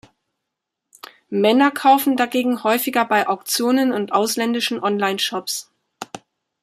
Männer 1.29 1.69
kaufen 1.69 2.17
dagegen 2.17 2.63
häufiger 2.63 3.05
bei 3.05 3.27
Auktionen 3.27 3.91
und 3.91 4.13
ausländischen 4.13 4.79
Online-Shops. 4.81 5.69